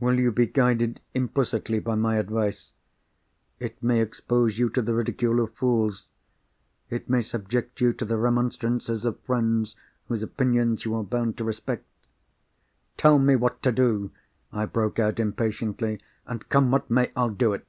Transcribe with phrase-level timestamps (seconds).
[0.00, 2.72] "Will you be guided implicitly by my advice?
[3.60, 6.08] It may expose you to the ridicule of fools;
[6.90, 9.76] it may subject you to the remonstrances of friends
[10.08, 11.86] whose opinions you are bound to respect."
[12.96, 14.10] "Tell me what to do!"
[14.52, 16.00] I broke out impatiently.
[16.26, 17.68] "And, come what may, I'll do it."